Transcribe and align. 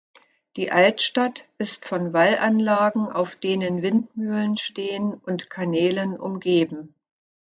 Die 0.57 0.71
Altstadt 0.71 1.47
ist 1.59 1.85
von 1.85 2.11
Wallanlagen, 2.11 3.11
auf 3.11 3.35
denen 3.35 3.83
Windmühlen 3.83 4.57
stehen, 4.57 5.13
und 5.13 5.51
Kanälen 5.51 6.17
umgeben. 6.19 6.95